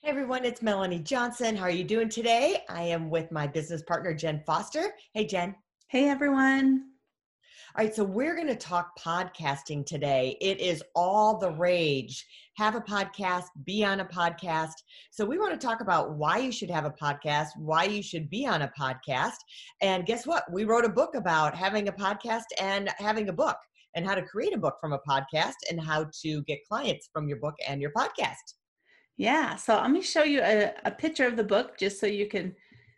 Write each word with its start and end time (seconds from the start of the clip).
Hey 0.00 0.10
everyone, 0.10 0.44
it's 0.44 0.62
Melanie 0.62 1.00
Johnson. 1.00 1.56
How 1.56 1.64
are 1.64 1.70
you 1.70 1.82
doing 1.82 2.08
today? 2.08 2.62
I 2.68 2.82
am 2.82 3.10
with 3.10 3.32
my 3.32 3.48
business 3.48 3.82
partner, 3.82 4.14
Jen 4.14 4.40
Foster. 4.46 4.92
Hey, 5.12 5.26
Jen. 5.26 5.56
Hey 5.88 6.08
everyone. 6.08 6.84
All 7.76 7.84
right, 7.84 7.92
so 7.92 8.04
we're 8.04 8.36
going 8.36 8.46
to 8.46 8.54
talk 8.54 8.96
podcasting 8.96 9.84
today. 9.84 10.38
It 10.40 10.60
is 10.60 10.84
all 10.94 11.36
the 11.36 11.50
rage. 11.50 12.24
Have 12.58 12.76
a 12.76 12.80
podcast, 12.80 13.46
be 13.64 13.84
on 13.84 13.98
a 13.98 14.04
podcast. 14.04 14.74
So, 15.10 15.26
we 15.26 15.36
want 15.36 15.60
to 15.60 15.66
talk 15.66 15.80
about 15.80 16.14
why 16.14 16.38
you 16.38 16.52
should 16.52 16.70
have 16.70 16.84
a 16.84 16.92
podcast, 16.92 17.48
why 17.56 17.82
you 17.82 18.00
should 18.00 18.30
be 18.30 18.46
on 18.46 18.62
a 18.62 18.72
podcast. 18.78 19.38
And 19.82 20.06
guess 20.06 20.28
what? 20.28 20.44
We 20.52 20.62
wrote 20.64 20.84
a 20.84 20.90
book 20.90 21.16
about 21.16 21.56
having 21.56 21.88
a 21.88 21.92
podcast 21.92 22.46
and 22.60 22.88
having 22.98 23.30
a 23.30 23.32
book 23.32 23.58
and 23.96 24.06
how 24.06 24.14
to 24.14 24.22
create 24.22 24.54
a 24.54 24.58
book 24.58 24.76
from 24.80 24.92
a 24.92 25.00
podcast 25.08 25.56
and 25.68 25.80
how 25.80 26.06
to 26.22 26.42
get 26.44 26.60
clients 26.68 27.10
from 27.12 27.26
your 27.26 27.38
book 27.38 27.54
and 27.66 27.80
your 27.80 27.90
podcast. 27.90 28.54
Yeah, 29.18 29.56
so 29.56 29.74
let 29.74 29.90
me 29.90 30.00
show 30.00 30.22
you 30.22 30.40
a, 30.42 30.72
a 30.84 30.92
picture 30.92 31.26
of 31.26 31.36
the 31.36 31.42
book 31.42 31.76
just 31.76 31.98
so 31.98 32.06
you 32.06 32.28
can 32.28 32.54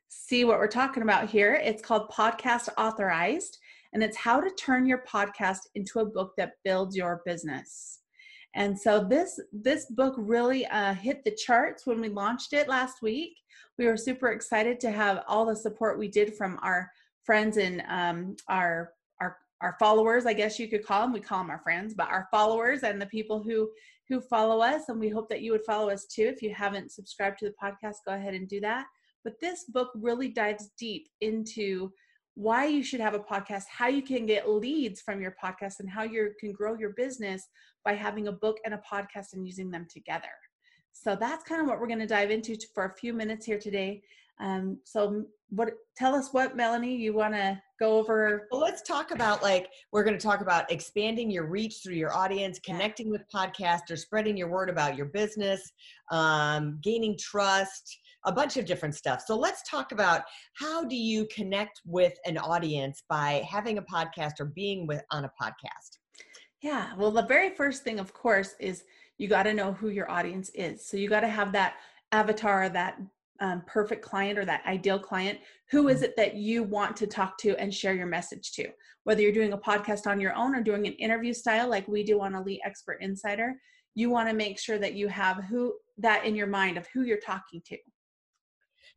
see 0.08 0.44
what 0.44 0.58
we're 0.58 0.68
talking 0.68 1.02
about 1.02 1.30
here. 1.30 1.54
It's 1.54 1.80
called 1.80 2.10
Podcast 2.10 2.68
Authorized, 2.76 3.56
and 3.94 4.02
it's 4.02 4.18
how 4.18 4.38
to 4.38 4.50
turn 4.50 4.84
your 4.84 5.02
podcast 5.08 5.60
into 5.74 6.00
a 6.00 6.04
book 6.04 6.34
that 6.36 6.52
builds 6.62 6.94
your 6.94 7.22
business. 7.24 8.00
And 8.54 8.78
so 8.78 9.02
this 9.02 9.40
this 9.50 9.86
book 9.86 10.14
really 10.18 10.66
uh, 10.66 10.92
hit 10.92 11.24
the 11.24 11.30
charts 11.30 11.86
when 11.86 12.02
we 12.02 12.10
launched 12.10 12.52
it 12.52 12.68
last 12.68 13.00
week. 13.00 13.38
We 13.78 13.86
were 13.86 13.96
super 13.96 14.32
excited 14.32 14.78
to 14.80 14.90
have 14.90 15.24
all 15.26 15.46
the 15.46 15.56
support 15.56 15.98
we 15.98 16.08
did 16.08 16.36
from 16.36 16.58
our 16.62 16.90
friends 17.24 17.56
and 17.56 17.82
um, 17.88 18.36
our 18.46 18.92
our 19.22 19.38
our 19.62 19.76
followers. 19.78 20.26
I 20.26 20.34
guess 20.34 20.58
you 20.58 20.68
could 20.68 20.84
call 20.84 21.00
them. 21.00 21.14
We 21.14 21.20
call 21.20 21.38
them 21.38 21.50
our 21.50 21.62
friends, 21.62 21.94
but 21.94 22.08
our 22.08 22.28
followers 22.30 22.82
and 22.82 23.00
the 23.00 23.06
people 23.06 23.42
who 23.42 23.70
who 24.10 24.20
follow 24.20 24.60
us, 24.60 24.88
and 24.88 25.00
we 25.00 25.08
hope 25.08 25.28
that 25.30 25.40
you 25.40 25.52
would 25.52 25.64
follow 25.64 25.88
us 25.88 26.04
too. 26.04 26.24
If 26.24 26.42
you 26.42 26.52
haven't 26.52 26.90
subscribed 26.90 27.38
to 27.38 27.46
the 27.46 27.54
podcast, 27.62 27.98
go 28.04 28.12
ahead 28.12 28.34
and 28.34 28.48
do 28.48 28.60
that. 28.60 28.86
But 29.22 29.40
this 29.40 29.64
book 29.64 29.90
really 29.94 30.28
dives 30.28 30.70
deep 30.76 31.08
into 31.20 31.92
why 32.34 32.66
you 32.66 32.82
should 32.82 33.00
have 33.00 33.14
a 33.14 33.20
podcast, 33.20 33.64
how 33.70 33.86
you 33.86 34.02
can 34.02 34.26
get 34.26 34.50
leads 34.50 35.00
from 35.00 35.22
your 35.22 35.36
podcast, 35.42 35.74
and 35.78 35.88
how 35.88 36.02
you 36.02 36.32
can 36.40 36.52
grow 36.52 36.74
your 36.76 36.90
business 36.90 37.46
by 37.84 37.94
having 37.94 38.26
a 38.28 38.32
book 38.32 38.58
and 38.64 38.74
a 38.74 38.82
podcast 38.90 39.32
and 39.32 39.46
using 39.46 39.70
them 39.70 39.86
together. 39.88 40.28
So 40.92 41.14
that's 41.14 41.44
kind 41.44 41.60
of 41.60 41.68
what 41.68 41.80
we're 41.80 41.86
going 41.86 42.00
to 42.00 42.06
dive 42.06 42.32
into 42.32 42.56
for 42.74 42.86
a 42.86 42.94
few 42.96 43.12
minutes 43.12 43.46
here 43.46 43.58
today. 43.58 44.02
Um, 44.40 44.78
so 44.84 45.24
what 45.50 45.70
tell 45.96 46.14
us 46.14 46.32
what 46.32 46.56
melanie 46.56 46.94
you 46.94 47.12
want 47.12 47.34
to 47.34 47.60
go 47.78 47.98
over? 47.98 48.46
Well 48.50 48.60
let's 48.60 48.82
talk 48.82 49.10
about 49.10 49.42
like 49.42 49.68
we're 49.92 50.04
going 50.04 50.16
to 50.16 50.22
talk 50.22 50.40
about 50.40 50.70
expanding 50.70 51.30
your 51.30 51.46
reach 51.46 51.80
through 51.82 51.96
your 51.96 52.14
audience 52.14 52.58
connecting 52.58 53.10
with 53.10 53.22
podcasters 53.34 53.98
spreading 53.98 54.36
your 54.36 54.48
word 54.48 54.70
about 54.70 54.96
your 54.96 55.06
business 55.06 55.72
um, 56.10 56.78
gaining 56.82 57.18
trust 57.18 57.98
a 58.26 58.32
bunch 58.32 58.58
of 58.58 58.66
different 58.66 58.94
stuff. 58.94 59.22
So 59.26 59.34
let's 59.34 59.68
talk 59.68 59.92
about 59.92 60.22
how 60.52 60.84
do 60.84 60.94
you 60.94 61.26
connect 61.34 61.80
with 61.86 62.12
an 62.26 62.36
audience 62.38 63.02
by 63.08 63.42
having 63.48 63.78
a 63.78 63.82
podcast 63.82 64.40
or 64.40 64.44
being 64.44 64.86
with 64.86 65.02
on 65.10 65.24
a 65.24 65.32
podcast? 65.42 65.98
Yeah 66.62 66.94
well 66.96 67.10
the 67.10 67.26
very 67.26 67.50
first 67.50 67.82
thing 67.82 67.98
of 67.98 68.14
course 68.14 68.54
is 68.60 68.84
you 69.18 69.28
got 69.28 69.42
to 69.42 69.52
know 69.52 69.72
who 69.72 69.90
your 69.90 70.10
audience 70.10 70.50
is. 70.54 70.86
So 70.86 70.96
you 70.96 71.08
got 71.08 71.20
to 71.20 71.28
have 71.28 71.52
that 71.52 71.74
avatar 72.12 72.68
that 72.70 72.98
um, 73.40 73.62
perfect 73.66 74.02
client 74.02 74.38
or 74.38 74.44
that 74.44 74.64
ideal 74.66 74.98
client 74.98 75.38
who 75.70 75.88
is 75.88 75.96
mm-hmm. 75.96 76.04
it 76.04 76.16
that 76.16 76.34
you 76.34 76.62
want 76.62 76.96
to 76.96 77.06
talk 77.06 77.38
to 77.38 77.58
and 77.58 77.72
share 77.72 77.94
your 77.94 78.06
message 78.06 78.52
to 78.52 78.68
whether 79.04 79.22
you're 79.22 79.32
doing 79.32 79.54
a 79.54 79.58
podcast 79.58 80.06
on 80.06 80.20
your 80.20 80.34
own 80.34 80.54
or 80.54 80.62
doing 80.62 80.86
an 80.86 80.92
interview 80.94 81.32
style 81.32 81.68
like 81.68 81.86
we 81.88 82.04
do 82.04 82.20
on 82.20 82.34
elite 82.34 82.60
expert 82.64 82.98
insider 83.00 83.54
you 83.94 84.10
want 84.10 84.28
to 84.28 84.34
make 84.34 84.58
sure 84.58 84.78
that 84.78 84.94
you 84.94 85.08
have 85.08 85.42
who 85.44 85.74
that 85.98 86.24
in 86.24 86.34
your 86.34 86.46
mind 86.46 86.76
of 86.76 86.86
who 86.92 87.02
you're 87.02 87.18
talking 87.18 87.62
to 87.64 87.76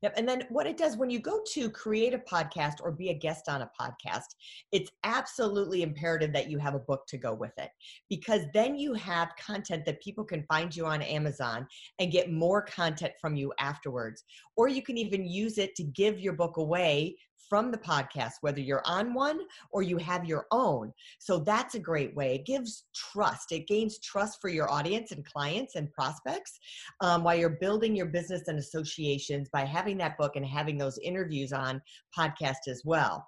Yep. 0.03 0.15
And 0.17 0.27
then 0.27 0.43
what 0.49 0.67
it 0.67 0.75
does 0.75 0.97
when 0.97 1.09
you 1.09 1.19
go 1.19 1.39
to 1.53 1.69
create 1.69 2.13
a 2.13 2.17
podcast 2.19 2.73
or 2.83 2.91
be 2.91 3.09
a 3.09 3.13
guest 3.13 3.47
on 3.47 3.61
a 3.61 3.71
podcast, 3.79 4.35
it's 4.73 4.91
absolutely 5.05 5.81
imperative 5.81 6.33
that 6.33 6.49
you 6.49 6.57
have 6.57 6.75
a 6.75 6.79
book 6.79 7.07
to 7.07 7.17
go 7.17 7.33
with 7.33 7.53
it 7.57 7.69
because 8.09 8.41
then 8.53 8.75
you 8.75 8.93
have 8.95 9.29
content 9.37 9.85
that 9.85 10.01
people 10.01 10.25
can 10.25 10.43
find 10.43 10.75
you 10.75 10.85
on 10.85 11.01
Amazon 11.01 11.65
and 11.99 12.11
get 12.11 12.33
more 12.33 12.61
content 12.61 13.13
from 13.21 13.37
you 13.37 13.53
afterwards. 13.59 14.25
Or 14.57 14.67
you 14.67 14.81
can 14.81 14.97
even 14.97 15.25
use 15.25 15.57
it 15.57 15.73
to 15.75 15.83
give 15.83 16.19
your 16.19 16.33
book 16.33 16.57
away 16.57 17.15
from 17.53 17.69
the 17.69 17.77
podcast, 17.77 18.31
whether 18.41 18.59
you're 18.59 18.81
on 18.83 19.13
one 19.13 19.39
or 19.69 19.83
you 19.83 19.95
have 19.97 20.25
your 20.25 20.47
own. 20.49 20.91
So 21.19 21.37
that's 21.37 21.75
a 21.75 21.79
great 21.79 22.15
way. 22.15 22.33
It 22.33 22.47
gives 22.47 22.85
trust, 22.95 23.51
it 23.51 23.67
gains 23.67 23.99
trust 23.99 24.39
for 24.41 24.49
your 24.49 24.71
audience 24.71 25.11
and 25.11 25.23
clients 25.23 25.75
and 25.75 25.91
prospects 25.91 26.57
um, 27.01 27.23
while 27.23 27.35
you're 27.35 27.59
building 27.61 27.95
your 27.95 28.07
business 28.07 28.47
and 28.47 28.57
associations 28.57 29.49
by 29.53 29.65
having 29.65 29.99
that 29.99 30.17
book 30.17 30.35
and 30.35 30.43
having 30.43 30.79
those 30.79 30.97
interviews 30.97 31.53
on 31.53 31.79
podcast 32.17 32.67
as 32.67 32.81
well. 32.85 33.23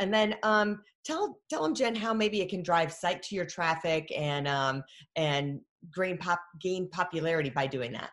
And 0.00 0.14
then 0.14 0.36
um, 0.44 0.80
tell 1.04 1.38
tell 1.50 1.62
them 1.62 1.74
Jen 1.74 1.94
how 1.94 2.14
maybe 2.14 2.40
it 2.40 2.48
can 2.48 2.62
drive 2.62 2.90
site 2.90 3.22
to 3.24 3.34
your 3.34 3.44
traffic 3.44 4.10
and 4.16 4.48
um, 4.48 4.82
and 5.16 5.60
gain 5.94 6.16
pop 6.16 6.40
gain 6.58 6.88
popularity 6.88 7.50
by 7.50 7.66
doing 7.66 7.92
that. 7.92 8.12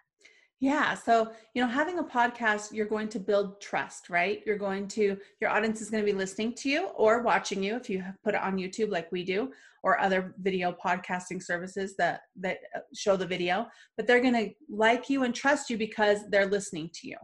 Yeah. 0.61 0.93
So, 0.93 1.31
you 1.53 1.61
know, 1.61 1.67
having 1.67 1.99
a 1.99 2.03
podcast, 2.03 2.71
you're 2.71 2.85
going 2.85 3.09
to 3.09 3.19
build 3.19 3.59
trust, 3.59 4.09
right? 4.09 4.41
You're 4.45 4.57
going 4.57 4.87
to, 4.89 5.17
your 5.41 5.49
audience 5.49 5.81
is 5.81 5.89
going 5.89 6.03
to 6.03 6.11
be 6.11 6.17
listening 6.17 6.53
to 6.55 6.69
you 6.69 6.87
or 6.95 7.21
watching 7.23 7.61
you 7.61 7.75
if 7.75 7.89
you 7.89 8.03
put 8.23 8.35
it 8.35 8.41
on 8.41 8.57
YouTube 8.57 8.89
like 8.89 9.11
we 9.11 9.23
do 9.23 9.51
or 9.83 9.99
other 9.99 10.33
video 10.41 10.75
podcasting 10.83 11.43
services 11.43 11.95
that, 11.97 12.21
that 12.37 12.59
uh, 12.75 12.79
show 12.95 13.17
the 13.17 13.27
video, 13.27 13.67
but 13.97 14.07
they're 14.07 14.21
going 14.21 14.33
to 14.33 14.49
like 14.69 15.09
you 15.09 15.23
and 15.23 15.35
trust 15.35 15.69
you 15.69 15.77
because 15.77 16.19
they're 16.29 16.47
listening 16.47 16.89
to 16.93 17.09
you. 17.09 17.17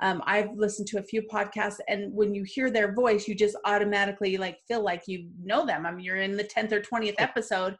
Um, 0.00 0.22
I've 0.26 0.54
listened 0.56 0.88
to 0.88 0.98
a 0.98 1.02
few 1.02 1.22
podcasts 1.22 1.78
and 1.88 2.12
when 2.14 2.34
you 2.34 2.42
hear 2.44 2.70
their 2.70 2.94
voice, 2.94 3.28
you 3.28 3.34
just 3.34 3.56
automatically 3.66 4.38
like 4.38 4.58
feel 4.66 4.82
like 4.82 5.02
you 5.06 5.28
know 5.42 5.66
them. 5.66 5.84
I 5.84 5.90
mean, 5.90 6.04
you're 6.04 6.16
in 6.16 6.36
the 6.36 6.44
10th 6.44 6.72
or 6.72 6.80
20th 6.80 7.16
episode, 7.18 7.76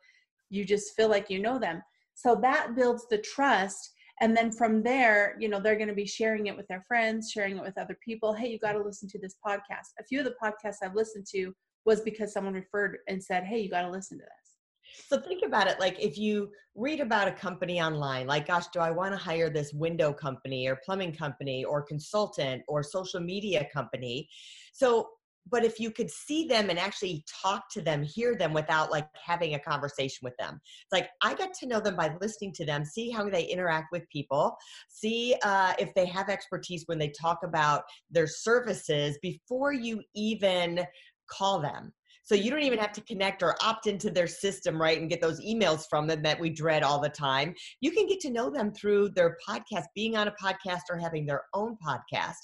you 0.51 0.67
just 0.67 0.95
feel 0.97 1.09
like 1.09 1.31
you 1.31 1.39
know 1.39 1.59
them. 1.59 1.83
So 2.15 2.39
that 2.43 2.75
builds 2.77 3.07
the 3.09 3.19
trust 3.19 3.93
and 4.21 4.37
then 4.37 4.51
from 4.51 4.83
there 4.83 5.37
you 5.39 5.49
know 5.49 5.61
they're 5.61 5.77
going 5.77 5.89
to 5.89 5.95
be 5.95 6.07
sharing 6.07 6.47
it 6.47 6.57
with 6.57 6.67
their 6.69 6.83
friends 6.87 7.31
sharing 7.31 7.57
it 7.57 7.63
with 7.63 7.79
other 7.79 7.97
people. 8.05 8.33
Hey 8.33 8.51
you 8.51 8.59
got 8.59 8.73
to 8.73 8.83
listen 8.83 9.09
to 9.11 9.19
this 9.19 9.37
podcast. 9.45 9.93
A 10.01 10.05
few 10.05 10.21
of 10.21 10.25
the 10.25 10.35
podcasts 10.43 10.77
i've 10.83 10.95
listened 10.95 11.27
to 11.35 11.53
was 11.85 12.01
because 12.01 12.33
someone 12.33 12.55
referred 12.55 12.99
and 13.09 13.23
said 13.23 13.45
hey 13.45 13.61
you 13.61 13.71
got 13.71 13.83
to 13.83 13.91
listen 13.91 14.19
to 14.19 14.25
this. 14.25 15.07
So 15.09 15.21
think 15.21 15.45
about 15.45 15.69
it 15.69 15.79
like 15.81 15.99
if 16.01 16.17
you 16.17 16.51
read 16.75 17.01
about 17.01 17.29
a 17.29 17.33
company 17.33 17.81
online 17.81 18.27
like 18.27 18.47
gosh 18.47 18.67
do 18.69 18.79
i 18.79 18.91
want 18.91 19.13
to 19.13 19.19
hire 19.19 19.51
this 19.51 19.73
window 19.73 20.13
company 20.13 20.69
or 20.69 20.79
plumbing 20.85 21.13
company 21.13 21.65
or 21.65 21.83
consultant 21.83 22.63
or 22.69 22.83
social 22.83 23.21
media 23.21 23.67
company? 23.73 24.29
So 24.73 25.11
but 25.51 25.65
if 25.65 25.79
you 25.81 25.91
could 25.91 26.11
see 26.11 26.47
them 26.47 26.71
and 26.71 26.79
actually 26.79 27.25
talk 27.43 27.69
to 27.71 27.81
them 27.81 28.03
hear 28.03 28.37
them 28.37 28.53
without 28.53 28.91
like 28.91 29.09
having 29.15 29.55
a 29.55 29.59
conversation 29.59 30.21
with 30.23 30.37
them. 30.39 30.61
It's 30.65 30.93
like 30.93 31.11
i 31.23 31.35
get 31.35 31.53
to 31.61 31.67
know 31.67 31.81
them 31.81 31.97
by 31.97 32.15
listening 32.21 32.53
to 32.55 32.65
them 32.65 32.85
see 32.85 33.11
how 33.11 33.29
they 33.29 33.45
interact 33.45 33.93
with 33.93 34.09
people 34.11 34.57
see 34.89 35.35
uh, 35.43 35.75
if 35.79 35.95
they 35.95 36.07
have 36.07 36.29
expertise 36.29 36.85
when 36.87 36.99
they 36.99 37.11
talk 37.11 37.39
about 37.45 37.83
their 38.11 38.27
services 38.27 39.19
before 39.23 39.73
you 39.73 40.03
even 40.15 40.85
call 41.29 41.61
them 41.61 41.93
so 42.29 42.35
you 42.35 42.51
don't 42.51 42.63
even 42.63 42.79
have 42.79 42.93
to 42.93 43.01
connect 43.01 43.43
or 43.43 43.57
opt 43.63 43.87
into 43.87 44.11
their 44.11 44.27
system, 44.27 44.79
right? 44.79 45.01
And 45.01 45.09
get 45.09 45.23
those 45.23 45.41
emails 45.41 45.85
from 45.89 46.07
them 46.07 46.23
that 46.25 46.39
we 46.39 46.51
dread 46.51 46.83
all 46.83 47.01
the 47.01 47.09
time. 47.09 47.55
You 47.81 47.91
can 47.91 48.07
get 48.07 48.21
to 48.21 48.31
know 48.31 48.51
them 48.51 48.71
through 48.71 49.11
their 49.11 49.39
podcast, 49.49 49.85
being 49.95 50.15
on 50.15 50.29
a 50.29 50.33
podcast 50.33 50.83
or 50.91 50.99
having 50.99 51.25
their 51.25 51.45
own 51.55 51.79
podcast. 51.83 52.35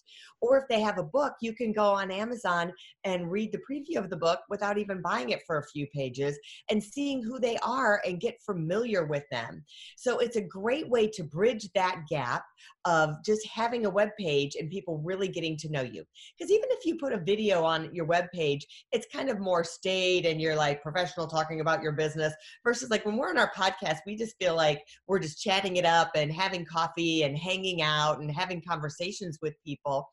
Or 0.40 0.56
if 0.56 0.64
they 0.70 0.80
have 0.80 0.96
a 0.96 1.02
book, 1.02 1.34
you 1.42 1.52
can 1.52 1.70
go 1.70 1.84
on 1.84 2.10
Amazon 2.10 2.72
and 3.04 3.30
read 3.30 3.52
the 3.52 3.60
preview 3.70 3.98
of 3.98 4.08
the 4.08 4.16
book 4.16 4.40
without 4.48 4.78
even 4.78 5.02
buying 5.02 5.30
it 5.30 5.42
for 5.46 5.58
a 5.58 5.66
few 5.66 5.86
pages 5.88 6.38
and 6.70 6.82
seeing 6.82 7.22
who 7.22 7.38
they 7.38 7.58
are 7.58 8.00
and 8.06 8.20
get 8.20 8.40
familiar 8.40 9.04
with 9.04 9.24
them. 9.30 9.62
So 9.98 10.18
it's 10.18 10.36
a 10.36 10.40
great 10.40 10.88
way 10.88 11.08
to 11.08 11.24
bridge 11.24 11.68
that 11.74 12.04
gap 12.08 12.42
of 12.86 13.16
just 13.24 13.46
having 13.46 13.84
a 13.84 13.90
web 13.90 14.10
page 14.18 14.56
and 14.58 14.70
people 14.70 15.02
really 15.04 15.28
getting 15.28 15.58
to 15.58 15.70
know 15.70 15.82
you. 15.82 16.04
Because 16.38 16.50
even 16.50 16.68
if 16.70 16.86
you 16.86 16.96
put 16.96 17.12
a 17.12 17.18
video 17.18 17.64
on 17.64 17.94
your 17.94 18.06
web 18.06 18.26
page, 18.32 18.66
it's 18.92 19.06
kind 19.12 19.28
of 19.28 19.40
more 19.40 19.64
state 19.74 20.26
and 20.26 20.40
you're 20.40 20.56
like 20.56 20.82
professional 20.82 21.26
talking 21.26 21.60
about 21.60 21.82
your 21.82 21.92
business 21.92 22.32
versus 22.64 22.90
like 22.90 23.04
when 23.04 23.16
we're 23.16 23.30
on 23.30 23.38
our 23.38 23.50
podcast 23.56 23.98
we 24.06 24.16
just 24.16 24.36
feel 24.38 24.56
like 24.56 24.82
we're 25.06 25.18
just 25.18 25.42
chatting 25.42 25.76
it 25.76 25.84
up 25.84 26.10
and 26.14 26.32
having 26.32 26.64
coffee 26.64 27.22
and 27.22 27.36
hanging 27.36 27.82
out 27.82 28.20
and 28.20 28.30
having 28.30 28.62
conversations 28.62 29.38
with 29.42 29.54
people 29.64 30.08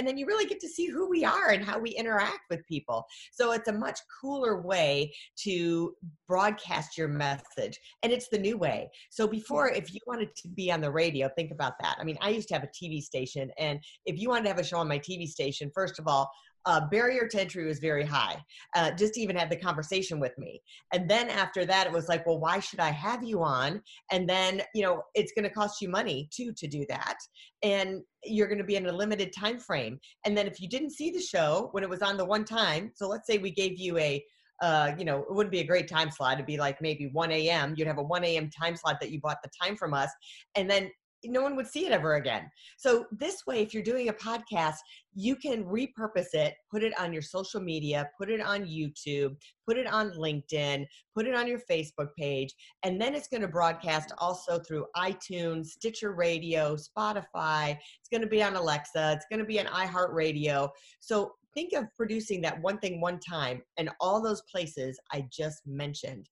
and 0.00 0.08
then 0.08 0.16
you 0.16 0.24
really 0.24 0.46
get 0.46 0.60
to 0.60 0.68
see 0.68 0.86
who 0.86 1.10
we 1.10 1.26
are 1.26 1.50
and 1.50 1.62
how 1.62 1.78
we 1.78 1.90
interact 1.90 2.48
with 2.48 2.66
people. 2.66 3.04
So 3.32 3.52
it's 3.52 3.68
a 3.68 3.72
much 3.72 3.98
cooler 4.18 4.62
way 4.62 5.12
to 5.42 5.94
broadcast 6.26 6.96
your 6.96 7.08
message. 7.08 7.78
And 8.02 8.10
it's 8.10 8.28
the 8.28 8.38
new 8.38 8.56
way. 8.56 8.90
So 9.10 9.28
before, 9.28 9.68
if 9.68 9.92
you 9.92 10.00
wanted 10.06 10.34
to 10.36 10.48
be 10.48 10.72
on 10.72 10.80
the 10.80 10.90
radio, 10.90 11.28
think 11.36 11.50
about 11.50 11.74
that. 11.82 11.96
I 12.00 12.04
mean, 12.04 12.16
I 12.22 12.30
used 12.30 12.48
to 12.48 12.54
have 12.54 12.64
a 12.64 12.68
TV 12.68 13.02
station, 13.02 13.50
and 13.58 13.78
if 14.06 14.18
you 14.18 14.30
wanted 14.30 14.44
to 14.44 14.48
have 14.48 14.58
a 14.58 14.64
show 14.64 14.78
on 14.78 14.88
my 14.88 14.98
TV 14.98 15.26
station, 15.26 15.70
first 15.74 15.98
of 15.98 16.08
all, 16.08 16.30
uh, 16.66 16.80
barrier 16.88 17.26
to 17.26 17.40
entry 17.40 17.64
was 17.64 17.78
very 17.78 18.04
high 18.04 18.36
uh, 18.76 18.90
just 18.92 19.14
to 19.14 19.20
even 19.20 19.36
have 19.36 19.50
the 19.50 19.56
conversation 19.56 20.20
with 20.20 20.36
me 20.38 20.60
and 20.92 21.08
then 21.08 21.28
after 21.28 21.64
that 21.64 21.86
it 21.86 21.92
was 21.92 22.08
like 22.08 22.26
well 22.26 22.38
why 22.38 22.58
should 22.58 22.80
i 22.80 22.90
have 22.90 23.22
you 23.22 23.42
on 23.42 23.80
and 24.10 24.28
then 24.28 24.62
you 24.74 24.82
know 24.82 25.02
it's 25.14 25.32
going 25.32 25.44
to 25.44 25.50
cost 25.50 25.80
you 25.80 25.88
money 25.88 26.28
too 26.32 26.52
to 26.56 26.66
do 26.66 26.84
that 26.88 27.16
and 27.62 28.00
you're 28.24 28.48
going 28.48 28.58
to 28.58 28.64
be 28.64 28.76
in 28.76 28.86
a 28.86 28.92
limited 28.92 29.32
time 29.32 29.58
frame 29.58 29.98
and 30.24 30.36
then 30.36 30.46
if 30.46 30.60
you 30.60 30.68
didn't 30.68 30.90
see 30.90 31.10
the 31.10 31.20
show 31.20 31.68
when 31.72 31.82
it 31.82 31.90
was 31.90 32.02
on 32.02 32.16
the 32.16 32.24
one 32.24 32.44
time 32.44 32.90
so 32.94 33.08
let's 33.08 33.26
say 33.26 33.38
we 33.38 33.50
gave 33.50 33.78
you 33.78 33.98
a 33.98 34.22
uh, 34.60 34.92
you 34.98 35.04
know, 35.04 35.20
it 35.20 35.34
wouldn't 35.34 35.52
be 35.52 35.60
a 35.60 35.66
great 35.66 35.88
time 35.88 36.10
slot. 36.10 36.34
It'd 36.34 36.46
be 36.46 36.58
like 36.58 36.82
maybe 36.82 37.06
1 37.06 37.30
a.m. 37.32 37.74
You'd 37.76 37.86
have 37.86 37.98
a 37.98 38.02
1 38.02 38.24
a.m. 38.24 38.50
time 38.50 38.76
slot 38.76 39.00
that 39.00 39.10
you 39.10 39.20
bought 39.20 39.42
the 39.42 39.50
time 39.60 39.74
from 39.74 39.94
us. 39.94 40.10
And 40.54 40.68
then 40.68 40.90
no 41.24 41.42
one 41.42 41.56
would 41.56 41.66
see 41.66 41.86
it 41.86 41.92
ever 41.92 42.14
again. 42.14 42.50
So 42.76 43.06
this 43.10 43.46
way, 43.46 43.60
if 43.60 43.74
you're 43.74 43.82
doing 43.82 44.08
a 44.08 44.12
podcast, 44.12 44.76
you 45.14 45.36
can 45.36 45.64
repurpose 45.64 46.34
it, 46.34 46.54
put 46.70 46.82
it 46.82 46.98
on 46.98 47.12
your 47.12 47.22
social 47.22 47.60
media, 47.60 48.08
put 48.18 48.30
it 48.30 48.40
on 48.40 48.64
YouTube, 48.64 49.36
put 49.66 49.76
it 49.76 49.86
on 49.86 50.12
LinkedIn, 50.12 50.86
put 51.14 51.26
it 51.26 51.34
on 51.34 51.46
your 51.46 51.60
Facebook 51.70 52.08
page, 52.16 52.54
and 52.82 53.00
then 53.00 53.14
it's 53.14 53.28
going 53.28 53.42
to 53.42 53.48
broadcast 53.48 54.12
also 54.18 54.58
through 54.58 54.86
iTunes, 54.96 55.66
Stitcher 55.66 56.12
Radio, 56.12 56.76
Spotify. 56.76 57.72
It's 57.72 58.08
going 58.10 58.22
to 58.22 58.26
be 58.26 58.42
on 58.42 58.56
Alexa. 58.56 59.12
It's 59.14 59.26
going 59.30 59.40
to 59.40 59.46
be 59.46 59.60
on 59.60 59.66
iHeartRadio. 59.66 60.68
So 61.00 61.32
think 61.54 61.72
of 61.72 61.84
producing 61.96 62.40
that 62.42 62.60
one 62.62 62.78
thing 62.78 63.00
one 63.00 63.18
time 63.18 63.62
and 63.76 63.90
all 64.00 64.22
those 64.22 64.42
places 64.50 64.98
I 65.12 65.26
just 65.32 65.62
mentioned. 65.66 66.28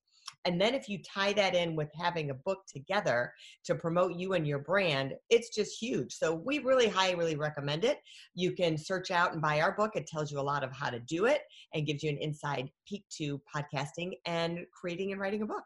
And 0.49 0.59
then 0.59 0.75
if 0.75 0.89
you 0.89 0.99
tie 1.03 1.35
that 1.35 1.55
in 1.55 1.77
with 1.77 1.91
having 1.95 2.31
a 2.31 2.35
book 2.35 2.61
together 2.67 3.35
to 3.67 3.75
promote 3.75 4.15
you 4.15 4.33
and 4.33 4.47
your 4.47 4.61
brand, 4.61 5.13
it's 5.29 5.55
just 5.55 5.79
huge. 5.79 6.15
So 6.15 6.35
we 6.35 6.61
really 6.61 6.89
highly 6.89 7.37
recommend 7.37 7.85
it. 7.85 7.99
You 8.35 8.53
can 8.53 8.79
search 8.79 9.11
out 9.11 9.35
and 9.35 9.43
buy 9.43 9.61
our 9.61 9.77
book. 9.77 9.91
It 9.95 10.07
tells 10.07 10.33
you 10.33 10.41
a 10.41 10.49
lot 10.53 10.65
of 10.65 10.73
how 10.73 10.89
to 10.89 11.01
do 11.01 11.27
it 11.27 11.43
and 11.75 11.87
gives 11.87 12.03
you 12.03 12.09
an 12.09 12.17
inside 12.17 12.71
peek 12.89 13.05
to 13.19 13.43
podcasting 13.55 14.13
and 14.25 14.61
creating 14.73 15.13
and 15.13 15.21
writing 15.21 15.43
a 15.43 15.47
book. 15.47 15.65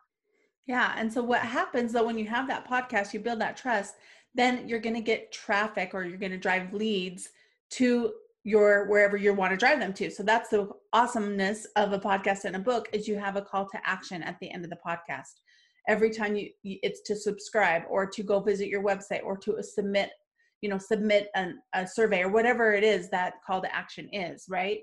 Yeah. 0.66 0.94
And 0.96 1.12
so 1.12 1.22
what 1.22 1.42
happens 1.42 1.92
though 1.92 2.04
when 2.04 2.18
you 2.18 2.26
have 2.26 2.48
that 2.48 2.68
podcast, 2.68 3.12
you 3.12 3.20
build 3.20 3.40
that 3.40 3.56
trust, 3.56 3.94
then 4.34 4.68
you're 4.68 4.80
going 4.80 4.96
to 4.96 5.00
get 5.00 5.30
traffic 5.30 5.90
or 5.94 6.02
you're 6.02 6.18
going 6.18 6.32
to 6.32 6.38
drive 6.38 6.74
leads 6.74 7.28
to 7.70 8.14
your 8.44 8.88
wherever 8.88 9.16
you 9.16 9.32
want 9.32 9.52
to 9.52 9.56
drive 9.56 9.78
them 9.78 9.92
to. 9.94 10.10
So 10.10 10.22
that's 10.22 10.48
the 10.48 10.68
awesomeness 10.92 11.66
of 11.76 11.92
a 11.92 11.98
podcast 11.98 12.44
and 12.44 12.56
a 12.56 12.60
book 12.60 12.88
is 12.92 13.06
you 13.06 13.18
have 13.18 13.36
a 13.36 13.42
call 13.42 13.68
to 13.68 13.78
action 13.84 14.22
at 14.22 14.38
the 14.40 14.50
end 14.50 14.64
of 14.64 14.70
the 14.70 14.78
podcast. 14.84 15.40
Every 15.88 16.10
time 16.10 16.36
you 16.36 16.50
it's 16.62 17.02
to 17.02 17.16
subscribe 17.16 17.82
or 17.88 18.06
to 18.06 18.22
go 18.22 18.40
visit 18.40 18.68
your 18.68 18.82
website 18.82 19.22
or 19.24 19.36
to 19.38 19.62
submit, 19.62 20.10
you 20.60 20.68
know, 20.68 20.78
submit 20.78 21.28
an, 21.34 21.60
a 21.74 21.86
survey 21.86 22.22
or 22.22 22.30
whatever 22.30 22.72
it 22.72 22.84
is 22.84 23.08
that 23.10 23.34
call 23.46 23.60
to 23.62 23.74
action 23.74 24.08
is, 24.12 24.46
right? 24.48 24.80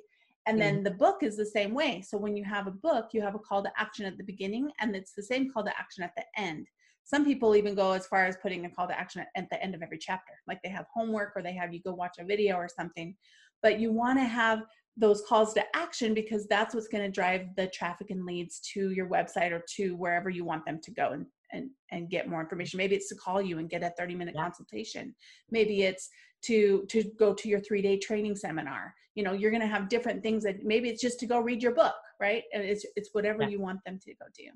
And 0.47 0.59
then 0.59 0.79
mm. 0.79 0.83
the 0.85 0.91
book 0.91 1.17
is 1.21 1.37
the 1.37 1.45
same 1.45 1.73
way. 1.73 2.01
So 2.01 2.17
when 2.17 2.35
you 2.35 2.43
have 2.45 2.67
a 2.67 2.71
book, 2.71 3.09
you 3.13 3.21
have 3.21 3.35
a 3.35 3.39
call 3.39 3.61
to 3.63 3.71
action 3.77 4.05
at 4.05 4.17
the 4.17 4.23
beginning 4.23 4.71
and 4.79 4.95
it's 4.95 5.13
the 5.13 5.23
same 5.23 5.51
call 5.51 5.63
to 5.63 5.77
action 5.77 6.03
at 6.03 6.13
the 6.15 6.23
end. 6.37 6.65
Some 7.03 7.25
people 7.25 7.55
even 7.55 7.75
go 7.75 7.91
as 7.91 8.07
far 8.07 8.25
as 8.25 8.37
putting 8.41 8.65
a 8.65 8.69
call 8.69 8.87
to 8.87 8.97
action 8.97 9.25
at 9.35 9.49
the 9.49 9.61
end 9.61 9.75
of 9.75 9.81
every 9.81 9.97
chapter. 9.97 10.33
Like 10.47 10.59
they 10.63 10.69
have 10.69 10.85
homework 10.93 11.33
or 11.35 11.41
they 11.41 11.53
have 11.53 11.73
you 11.73 11.81
go 11.81 11.93
watch 11.93 12.15
a 12.19 12.25
video 12.25 12.55
or 12.55 12.69
something 12.69 13.15
but 13.61 13.79
you 13.79 13.91
want 13.91 14.19
to 14.19 14.25
have 14.25 14.63
those 14.97 15.23
calls 15.27 15.53
to 15.53 15.63
action 15.75 16.13
because 16.13 16.45
that's 16.47 16.75
what's 16.75 16.89
going 16.89 17.03
to 17.03 17.11
drive 17.11 17.47
the 17.55 17.67
traffic 17.67 18.09
and 18.09 18.25
leads 18.25 18.59
to 18.73 18.91
your 18.91 19.07
website 19.07 19.51
or 19.51 19.63
to 19.75 19.95
wherever 19.95 20.29
you 20.29 20.43
want 20.43 20.65
them 20.65 20.79
to 20.83 20.91
go 20.91 21.11
and 21.11 21.25
and 21.51 21.69
and 21.91 22.09
get 22.09 22.29
more 22.29 22.41
information. 22.41 22.77
Maybe 22.77 22.95
it's 22.95 23.09
to 23.09 23.15
call 23.15 23.41
you 23.41 23.59
and 23.59 23.69
get 23.69 23.83
a 23.83 23.91
30 23.97 24.15
minute 24.15 24.35
yeah. 24.35 24.43
consultation. 24.43 25.15
Maybe 25.49 25.83
it's 25.83 26.09
to 26.43 26.85
to 26.89 27.03
go 27.17 27.33
to 27.33 27.49
your 27.49 27.59
three 27.61 27.81
day 27.81 27.97
training 27.97 28.35
seminar. 28.35 28.93
You 29.15 29.23
know 29.23 29.33
you're 29.33 29.51
going 29.51 29.61
to 29.61 29.67
have 29.67 29.89
different 29.89 30.21
things 30.21 30.43
that 30.43 30.63
maybe 30.63 30.89
it's 30.89 31.01
just 31.01 31.19
to 31.21 31.25
go 31.25 31.39
read 31.39 31.63
your 31.63 31.73
book 31.73 31.95
right? 32.19 32.43
And 32.53 32.63
it's 32.63 32.85
it's 32.95 33.09
whatever 33.13 33.43
yeah. 33.43 33.49
you 33.49 33.61
want 33.61 33.79
them 33.85 33.99
to 34.03 34.13
go 34.15 34.25
do 34.35 34.49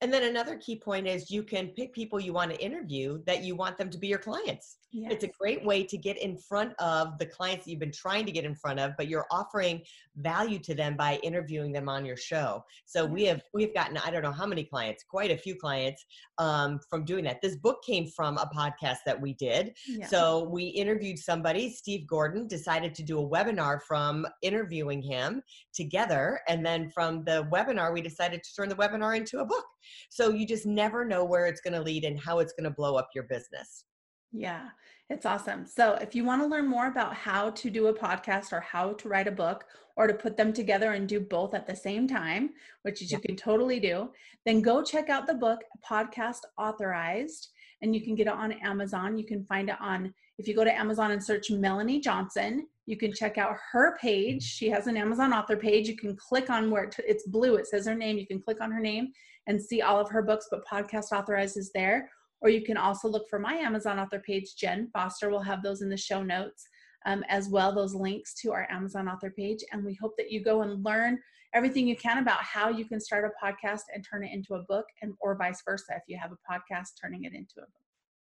and 0.00 0.12
then 0.12 0.24
another 0.24 0.56
key 0.56 0.76
point 0.76 1.06
is 1.06 1.30
you 1.30 1.42
can 1.42 1.68
pick 1.68 1.92
people 1.92 2.20
you 2.20 2.32
want 2.32 2.50
to 2.50 2.60
interview 2.64 3.22
that 3.26 3.42
you 3.42 3.54
want 3.56 3.78
them 3.78 3.90
to 3.90 3.98
be 3.98 4.08
your 4.08 4.18
clients 4.18 4.76
Yes. 4.92 5.12
It's 5.12 5.24
a 5.24 5.28
great 5.28 5.64
way 5.64 5.84
to 5.84 5.96
get 5.96 6.18
in 6.18 6.36
front 6.36 6.74
of 6.78 7.16
the 7.18 7.24
clients 7.24 7.64
that 7.64 7.70
you've 7.70 7.80
been 7.80 7.92
trying 7.92 8.26
to 8.26 8.32
get 8.32 8.44
in 8.44 8.54
front 8.54 8.78
of, 8.78 8.92
but 8.98 9.08
you're 9.08 9.24
offering 9.30 9.80
value 10.16 10.58
to 10.60 10.74
them 10.74 10.96
by 10.96 11.18
interviewing 11.22 11.72
them 11.72 11.88
on 11.88 12.04
your 12.04 12.16
show. 12.16 12.62
So 12.84 13.06
we 13.06 13.24
have 13.24 13.42
we've 13.54 13.72
gotten 13.72 13.96
I 13.96 14.10
don't 14.10 14.22
know 14.22 14.32
how 14.32 14.46
many 14.46 14.64
clients, 14.64 15.02
quite 15.02 15.30
a 15.30 15.36
few 15.36 15.54
clients 15.54 16.04
um, 16.36 16.78
from 16.90 17.06
doing 17.06 17.24
that. 17.24 17.40
This 17.40 17.56
book 17.56 17.82
came 17.82 18.06
from 18.06 18.36
a 18.36 18.50
podcast 18.54 18.98
that 19.06 19.18
we 19.18 19.32
did. 19.34 19.74
Yeah. 19.88 20.06
So 20.06 20.44
we 20.50 20.64
interviewed 20.64 21.18
somebody, 21.18 21.70
Steve 21.70 22.06
Gordon, 22.06 22.46
decided 22.46 22.94
to 22.96 23.02
do 23.02 23.18
a 23.18 23.26
webinar 23.26 23.80
from 23.88 24.26
interviewing 24.42 25.00
him 25.00 25.42
together, 25.72 26.40
and 26.48 26.64
then 26.66 26.90
from 26.90 27.24
the 27.24 27.48
webinar 27.50 27.94
we 27.94 28.02
decided 28.02 28.42
to 28.42 28.54
turn 28.54 28.68
the 28.68 28.76
webinar 28.76 29.16
into 29.16 29.38
a 29.38 29.44
book. 29.44 29.64
So 30.10 30.30
you 30.30 30.46
just 30.46 30.66
never 30.66 31.04
know 31.04 31.24
where 31.24 31.46
it's 31.46 31.60
going 31.60 31.74
to 31.74 31.82
lead 31.82 32.04
and 32.04 32.18
how 32.18 32.38
it's 32.38 32.52
going 32.52 32.64
to 32.64 32.74
blow 32.74 32.96
up 32.96 33.08
your 33.14 33.24
business. 33.24 33.84
Yeah, 34.32 34.68
it's 35.10 35.26
awesome. 35.26 35.66
So, 35.66 35.94
if 36.00 36.14
you 36.14 36.24
want 36.24 36.40
to 36.40 36.48
learn 36.48 36.66
more 36.66 36.86
about 36.86 37.14
how 37.14 37.50
to 37.50 37.68
do 37.68 37.88
a 37.88 37.94
podcast 37.94 38.52
or 38.52 38.60
how 38.60 38.94
to 38.94 39.08
write 39.08 39.28
a 39.28 39.32
book 39.32 39.64
or 39.96 40.06
to 40.06 40.14
put 40.14 40.38
them 40.38 40.54
together 40.54 40.92
and 40.92 41.06
do 41.06 41.20
both 41.20 41.54
at 41.54 41.66
the 41.66 41.76
same 41.76 42.08
time, 42.08 42.50
which 42.80 43.02
yeah. 43.02 43.08
you 43.16 43.20
can 43.20 43.36
totally 43.36 43.78
do, 43.78 44.10
then 44.46 44.62
go 44.62 44.82
check 44.82 45.10
out 45.10 45.26
the 45.26 45.34
book 45.34 45.60
Podcast 45.86 46.40
Authorized 46.56 47.50
and 47.82 47.94
you 47.94 48.00
can 48.00 48.14
get 48.14 48.26
it 48.26 48.32
on 48.32 48.52
Amazon. 48.52 49.18
You 49.18 49.26
can 49.26 49.44
find 49.44 49.68
it 49.68 49.76
on, 49.80 50.14
if 50.38 50.48
you 50.48 50.54
go 50.54 50.64
to 50.64 50.78
Amazon 50.78 51.10
and 51.10 51.22
search 51.22 51.50
Melanie 51.50 52.00
Johnson, 52.00 52.66
you 52.92 52.96
can 52.96 53.12
check 53.12 53.38
out 53.38 53.56
her 53.72 53.96
page. 54.00 54.44
She 54.44 54.68
has 54.70 54.86
an 54.86 54.96
Amazon 54.96 55.32
author 55.32 55.56
page. 55.56 55.88
You 55.88 55.96
can 55.96 56.14
click 56.16 56.50
on 56.50 56.70
where 56.70 56.88
it's 56.98 57.26
blue, 57.26 57.56
it 57.56 57.66
says 57.66 57.86
her 57.86 57.96
name. 57.96 58.18
You 58.18 58.26
can 58.28 58.40
click 58.40 58.60
on 58.60 58.70
her 58.70 58.80
name 58.80 59.08
and 59.48 59.60
see 59.60 59.82
all 59.82 59.98
of 59.98 60.08
her 60.10 60.22
books, 60.22 60.46
but 60.50 60.64
Podcast 60.70 61.10
Authorized 61.10 61.56
is 61.56 61.72
there 61.74 62.08
or 62.42 62.50
you 62.50 62.62
can 62.62 62.76
also 62.76 63.08
look 63.08 63.28
for 63.30 63.38
my 63.38 63.54
Amazon 63.54 63.98
author 63.98 64.18
page, 64.18 64.56
Jen 64.56 64.88
Foster. 64.92 65.30
We'll 65.30 65.40
have 65.40 65.62
those 65.62 65.80
in 65.80 65.88
the 65.88 65.96
show 65.96 66.22
notes 66.22 66.66
um, 67.06 67.24
as 67.28 67.48
well, 67.48 67.72
those 67.72 67.94
links 67.94 68.34
to 68.42 68.52
our 68.52 68.66
Amazon 68.70 69.08
author 69.08 69.30
page. 69.30 69.60
And 69.72 69.84
we 69.84 69.94
hope 69.94 70.14
that 70.18 70.30
you 70.30 70.42
go 70.42 70.62
and 70.62 70.84
learn 70.84 71.18
everything 71.54 71.86
you 71.86 71.96
can 71.96 72.18
about 72.18 72.42
how 72.42 72.68
you 72.68 72.84
can 72.84 73.00
start 73.00 73.24
a 73.24 73.44
podcast 73.44 73.82
and 73.94 74.04
turn 74.04 74.24
it 74.24 74.32
into 74.32 74.54
a 74.54 74.62
book, 74.68 74.86
and 75.02 75.14
or 75.20 75.36
vice 75.36 75.62
versa. 75.64 75.94
If 75.94 76.02
you 76.08 76.18
have 76.20 76.32
a 76.32 76.52
podcast, 76.52 76.88
turning 77.00 77.24
it 77.24 77.32
into 77.32 77.54
a 77.58 77.60
book. 77.60 77.81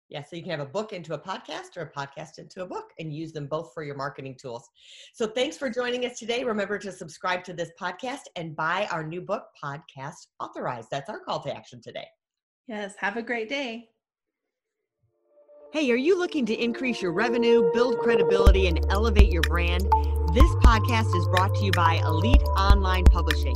Yeah, 0.09 0.21
so 0.21 0.35
you 0.35 0.43
can 0.43 0.51
have 0.51 0.59
a 0.59 0.65
book 0.65 0.93
into 0.93 1.13
a 1.13 1.19
podcast 1.19 1.75
or 1.77 1.81
a 1.81 1.91
podcast 1.91 2.37
into 2.37 2.61
a 2.61 2.65
book 2.65 2.85
and 2.99 3.13
use 3.13 3.31
them 3.31 3.47
both 3.47 3.71
for 3.73 3.83
your 3.83 3.95
marketing 3.95 4.37
tools. 4.39 4.69
So 5.13 5.27
thanks 5.27 5.57
for 5.57 5.69
joining 5.69 6.05
us 6.05 6.19
today. 6.19 6.43
Remember 6.43 6.77
to 6.77 6.91
subscribe 6.91 7.43
to 7.45 7.53
this 7.53 7.71
podcast 7.81 8.21
and 8.35 8.55
buy 8.55 8.87
our 8.91 9.03
new 9.03 9.21
book, 9.21 9.43
Podcast 9.63 10.27
Authorized. 10.39 10.89
That's 10.91 11.09
our 11.09 11.19
call 11.21 11.41
to 11.43 11.55
action 11.55 11.81
today. 11.81 12.05
Yes, 12.67 12.93
have 12.99 13.17
a 13.17 13.21
great 13.21 13.49
day. 13.49 13.89
Hey, 15.73 15.89
are 15.89 15.95
you 15.95 16.19
looking 16.19 16.45
to 16.45 16.53
increase 16.53 17.01
your 17.01 17.13
revenue, 17.13 17.71
build 17.73 17.97
credibility, 17.97 18.67
and 18.67 18.79
elevate 18.91 19.31
your 19.31 19.41
brand? 19.41 19.81
This 20.31 20.49
podcast 20.63 21.15
is 21.17 21.27
brought 21.29 21.55
to 21.55 21.65
you 21.65 21.71
by 21.71 21.95
Elite 21.95 22.43
Online 22.57 23.03
Publishing, 23.05 23.55